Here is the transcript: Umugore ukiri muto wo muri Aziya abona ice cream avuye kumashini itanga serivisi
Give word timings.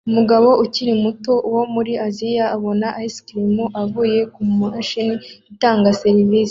Umugore 0.09 0.47
ukiri 0.63 0.93
muto 1.03 1.33
wo 1.53 1.63
muri 1.73 1.93
Aziya 2.07 2.45
abona 2.55 2.87
ice 3.05 3.19
cream 3.25 3.55
avuye 3.81 4.19
kumashini 4.33 5.13
itanga 5.53 5.89
serivisi 6.01 6.39